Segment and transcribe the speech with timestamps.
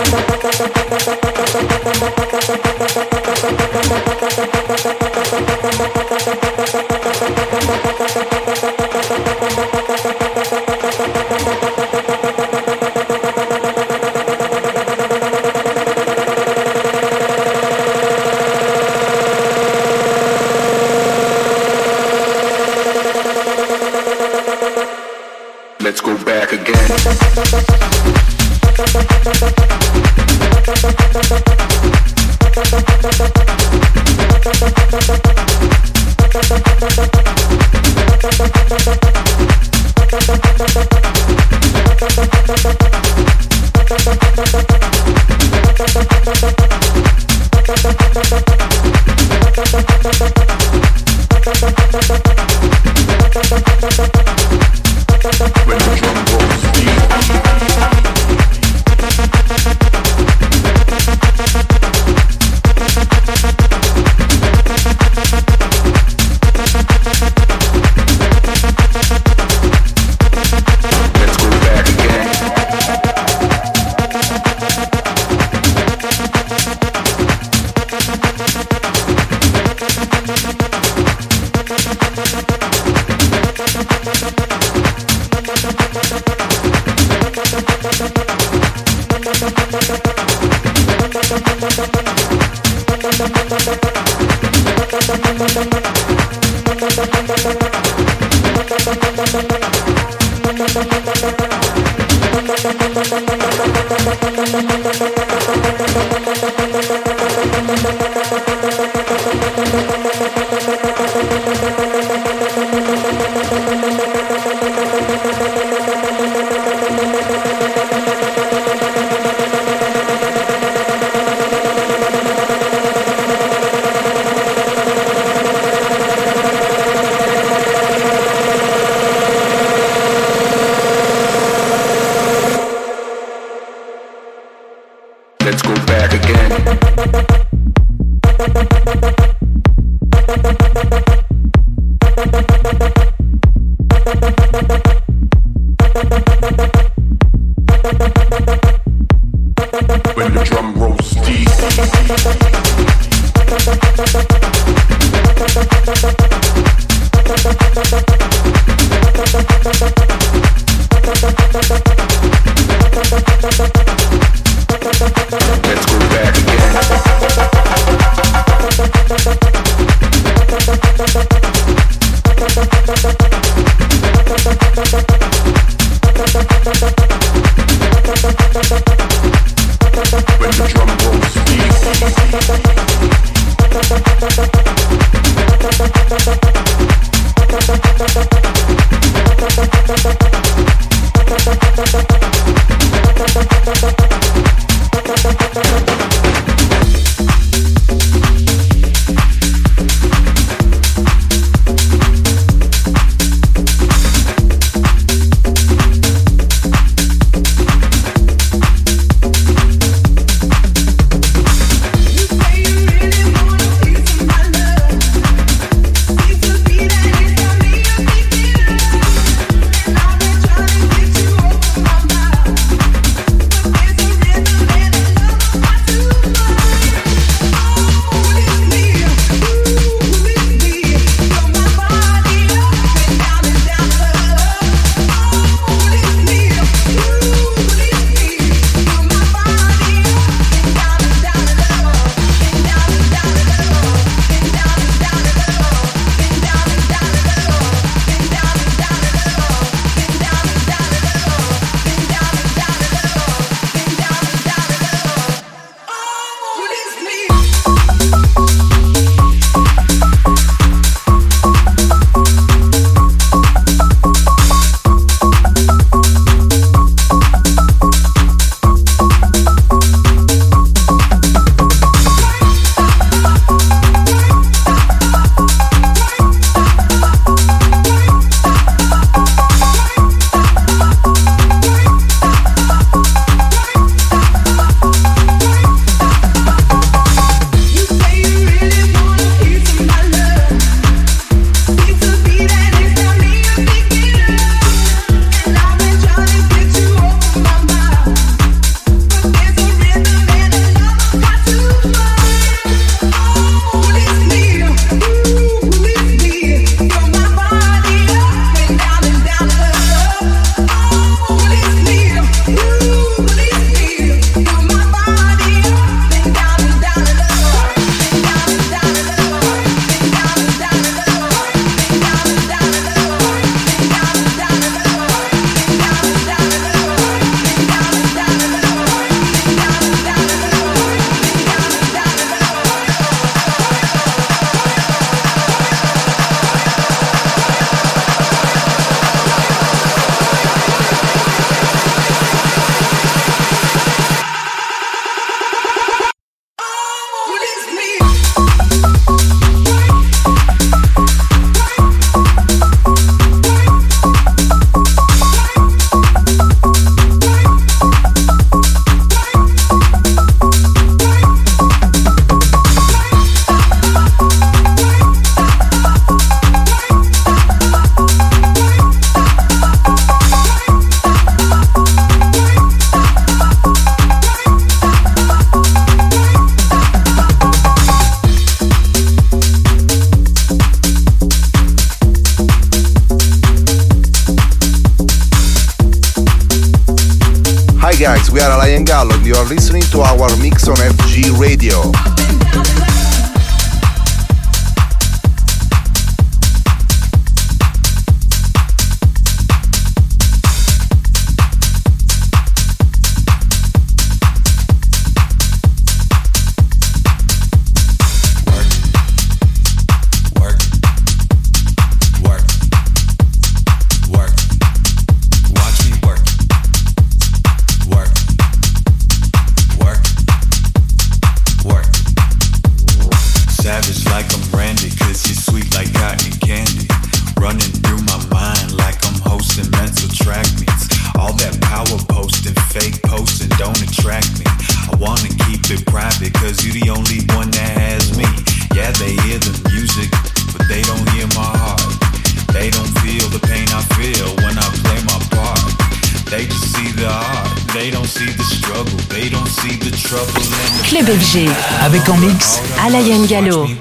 [453.52, 453.79] sim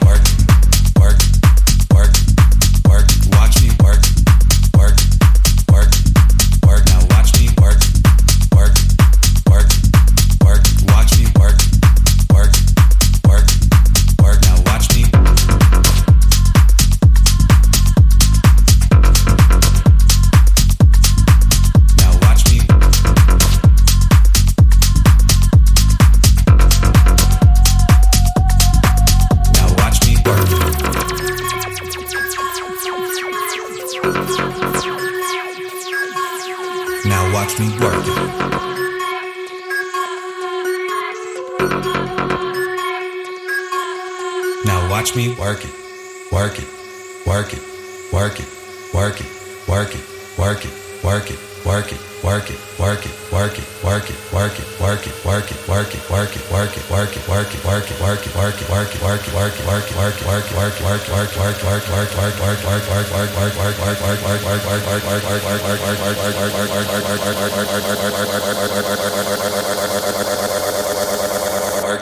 [65.63, 65.81] Work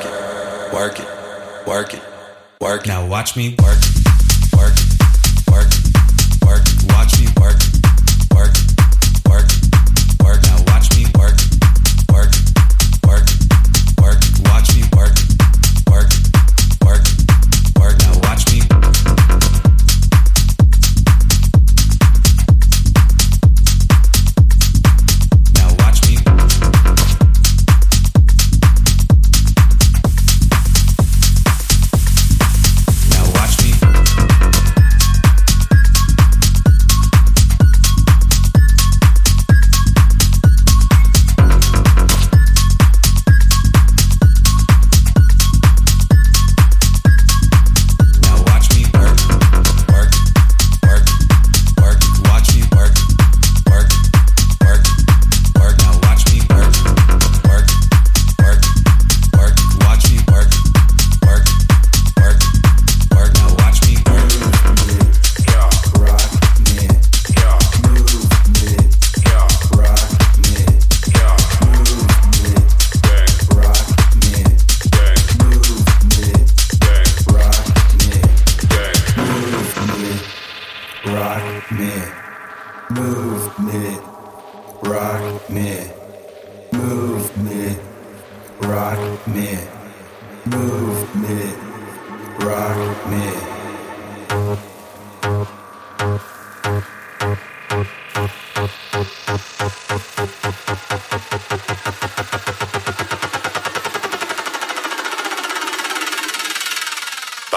[0.06, 0.74] it,
[1.74, 2.02] work it,
[2.62, 2.88] work it.
[2.88, 4.07] Now watch me work it.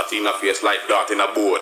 [0.01, 1.61] I've seen a face like dart in a boat.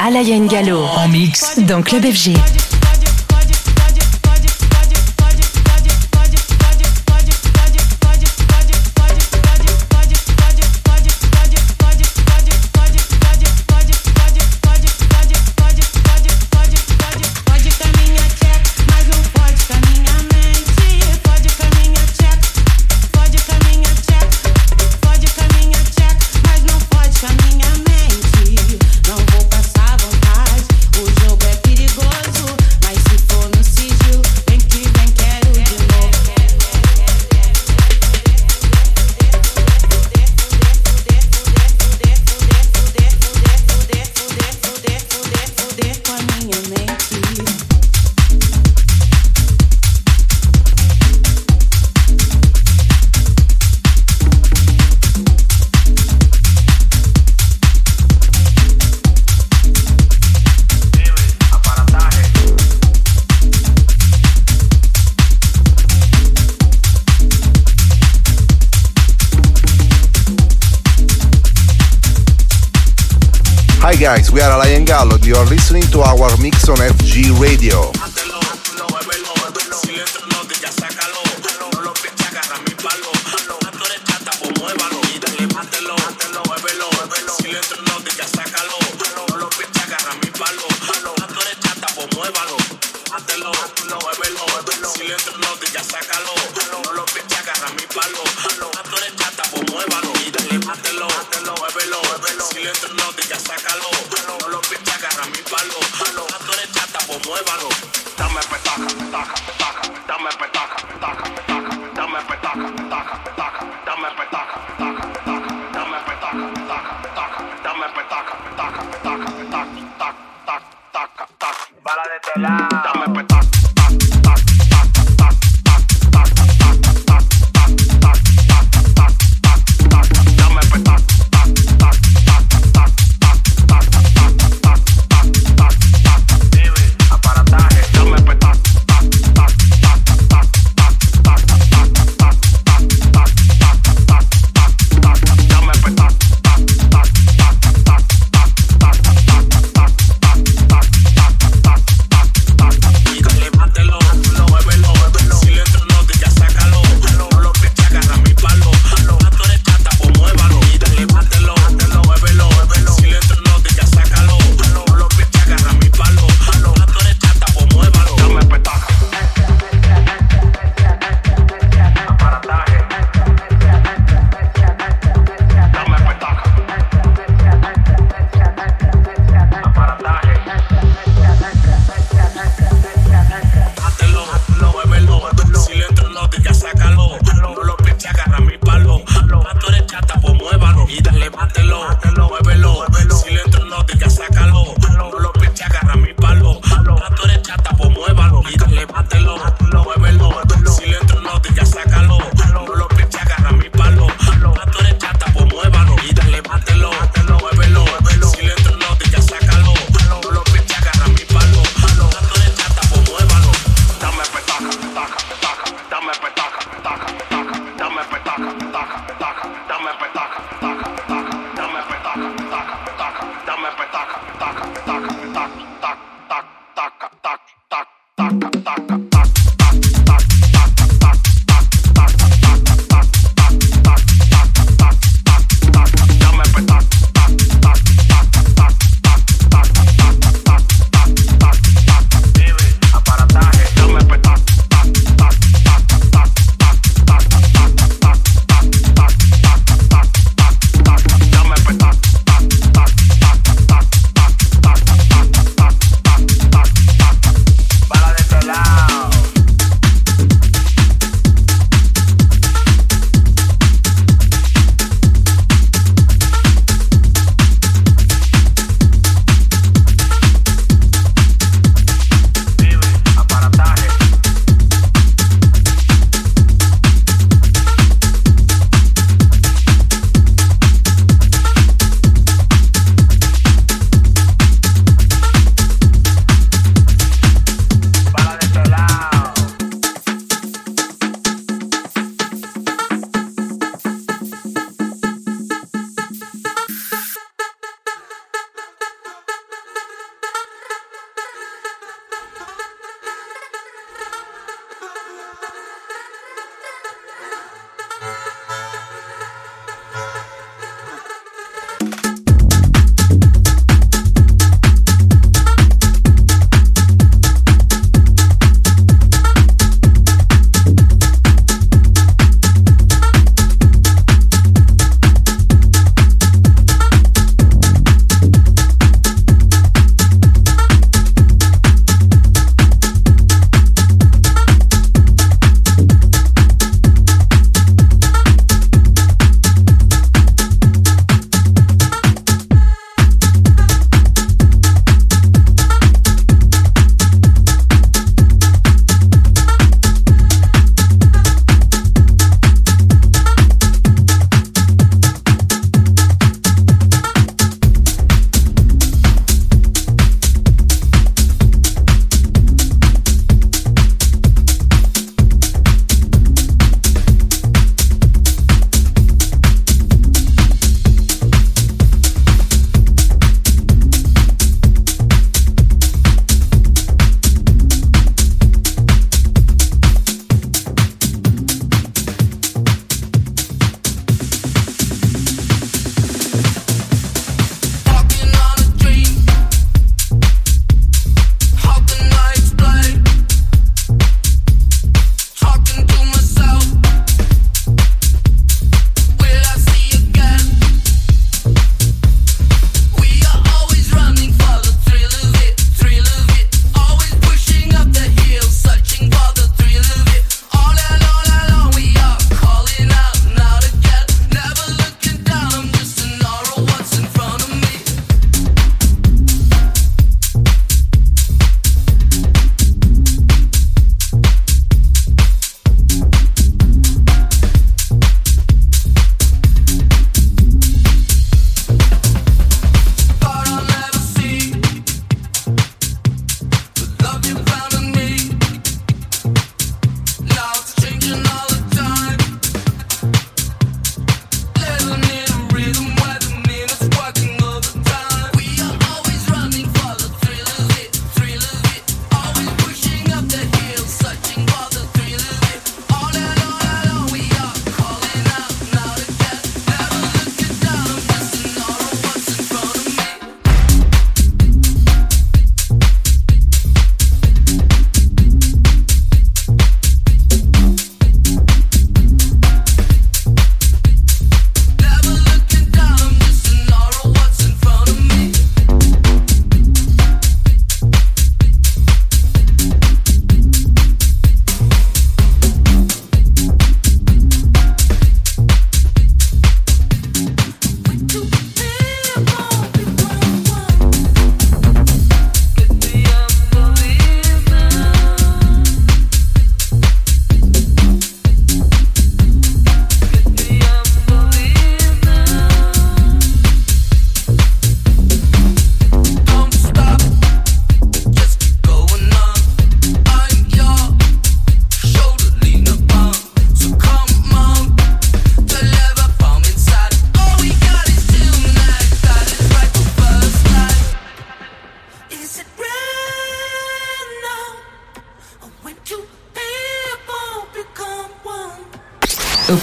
[0.00, 2.36] Alain Gallo en mix dans Club FG.
[73.90, 75.16] Hi guys, we are Alaia & Gallo.
[75.22, 77.90] You are listening to our mix on FG Radio.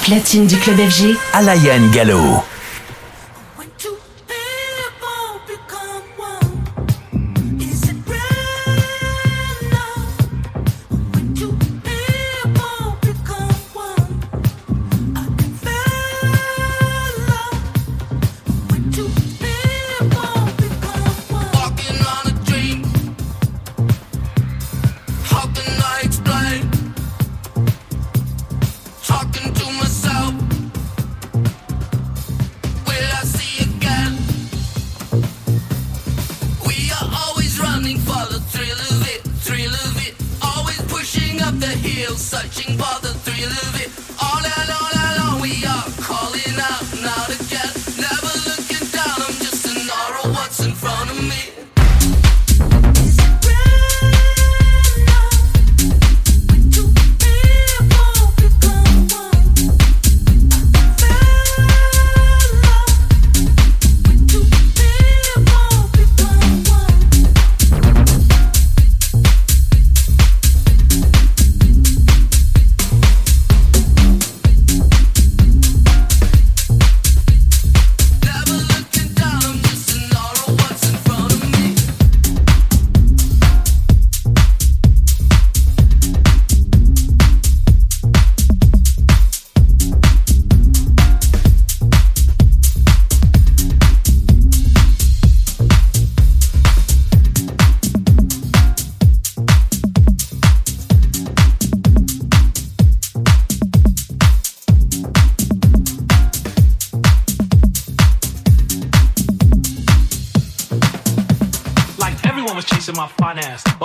[0.06, 2.20] platine du club FG, Alayane Gallo.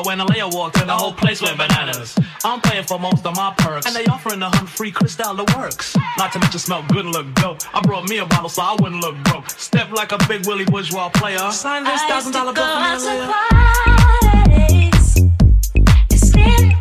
[0.02, 2.16] But when layer walked in, the whole place went bananas.
[2.42, 5.44] I'm paying for most of my perks, and they offering to hunt free Cristal the
[5.58, 5.94] works.
[6.16, 7.58] Not to mention smell good and look dope.
[7.76, 9.50] I brought me a bottle so I wouldn't look broke.
[9.50, 11.50] Step like a big Willie bourgeois player.
[11.52, 16.79] Sign this thousand dollar bill for me, Parties,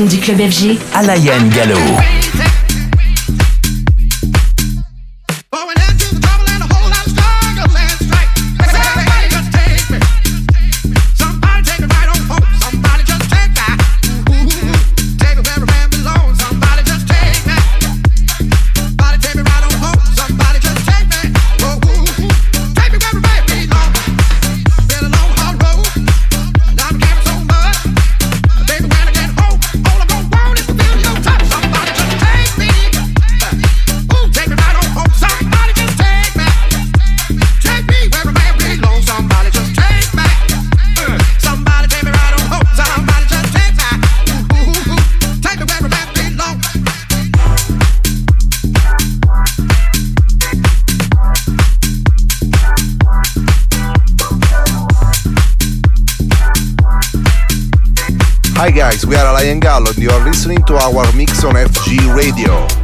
[0.00, 1.76] du club FG, Alayen Gallo.
[60.78, 62.81] to our mix on FG Radio.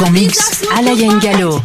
[0.00, 1.60] A mix, Alaia Gallo.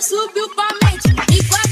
[0.00, 1.08] subiu pra mente.
[1.32, 1.65] E quase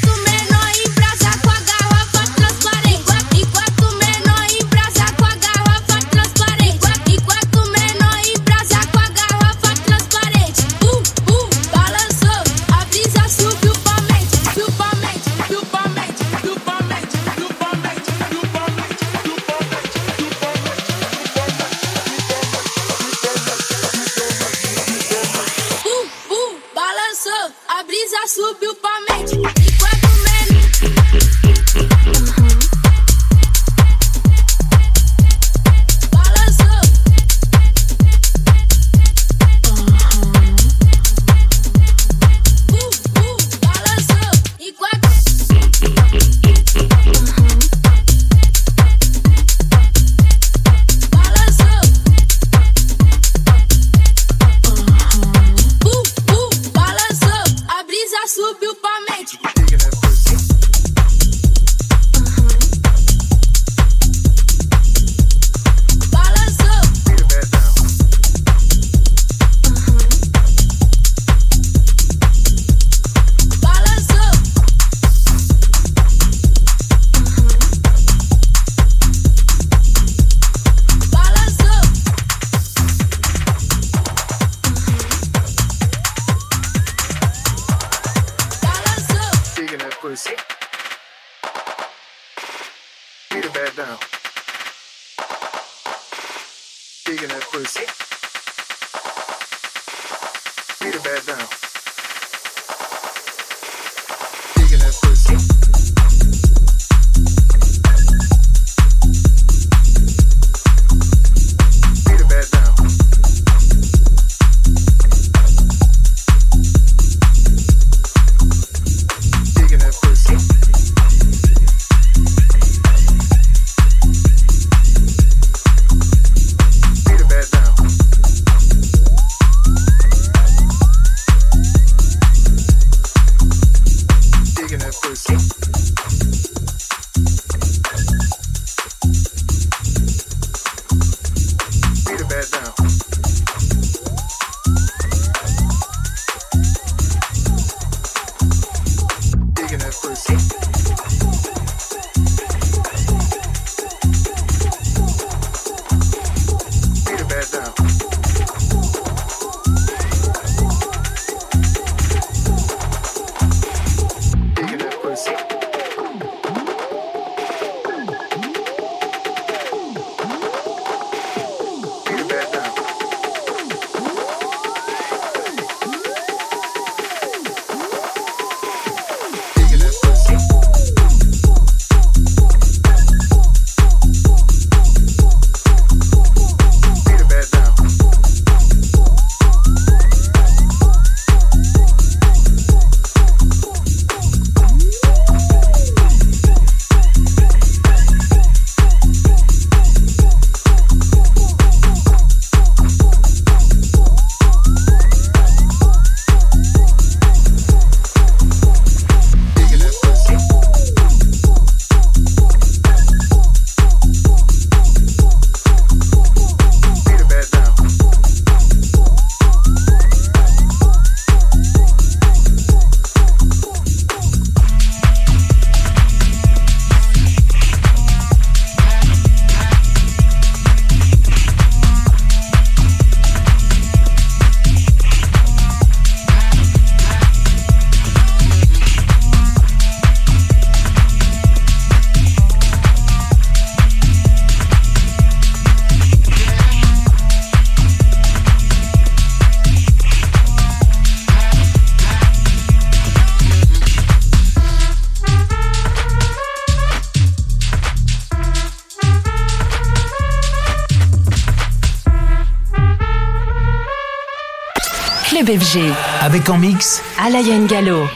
[266.23, 268.07] Avec en mix Alain Gallo.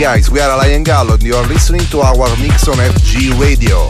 [0.00, 3.38] guys, we are Alaia & Gallo and you are listening to our mix on FG
[3.38, 3.86] Radio.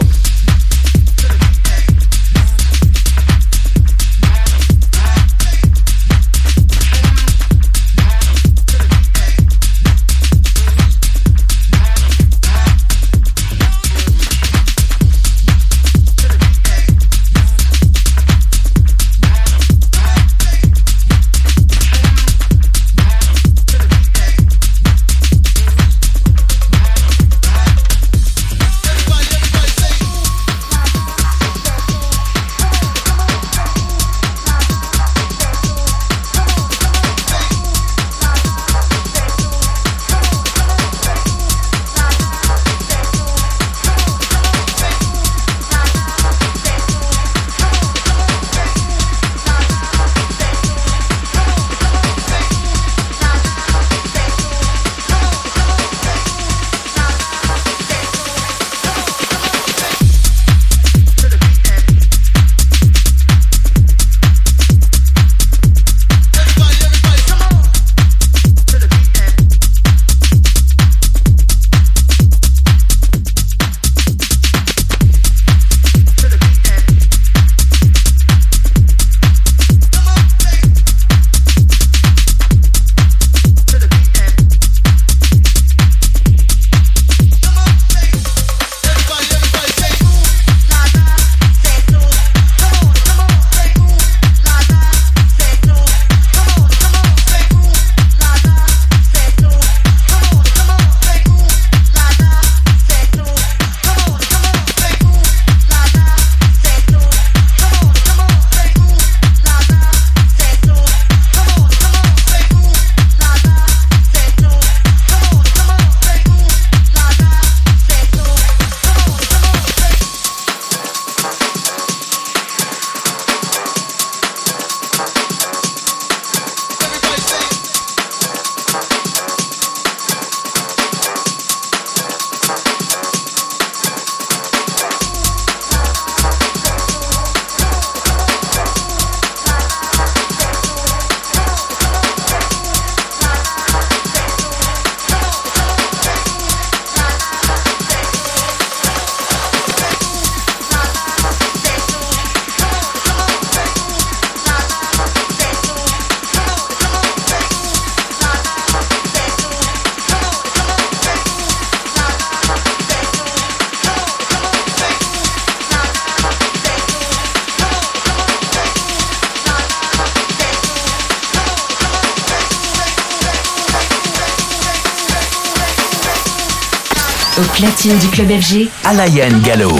[177.89, 179.71] du Club FG, Alain Gallo.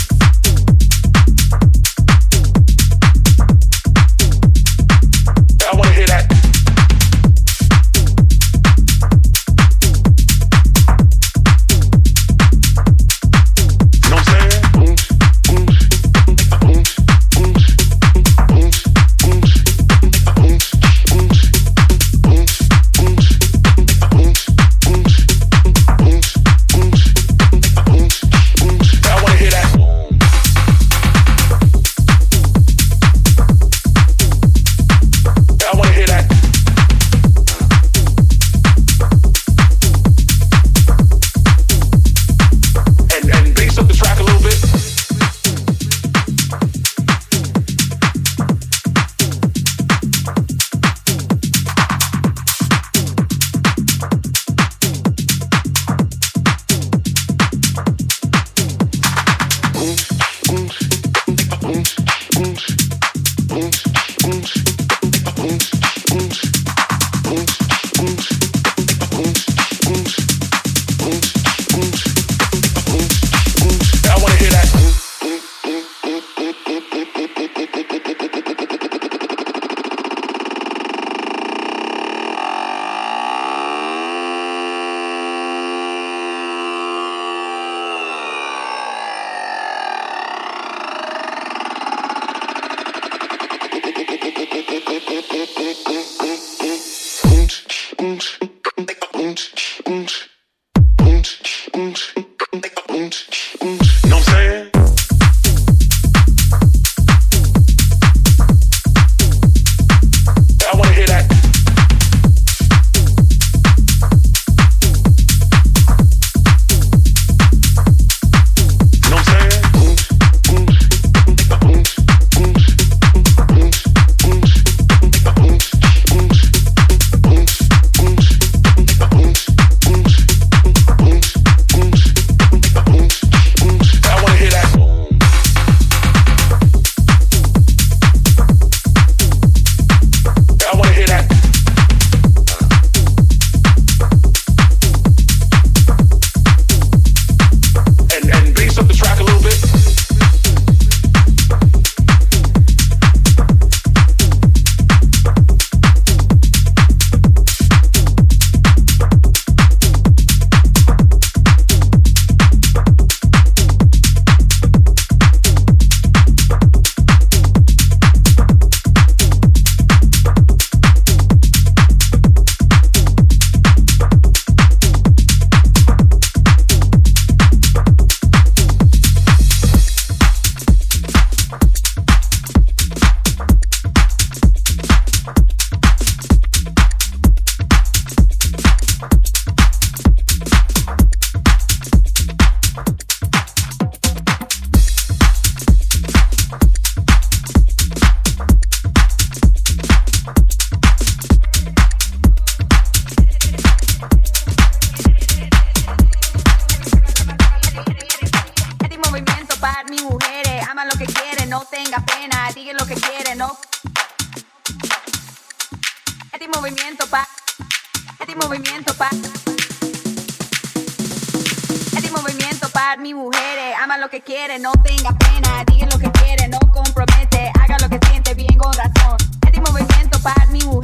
[222.99, 227.51] mi mujer, ama lo que quiere, no tenga pena, diga lo que quiere, no compromete,
[227.61, 229.17] haga lo que siente bien con razón.
[229.47, 230.84] Este movimiento, para mi mujer.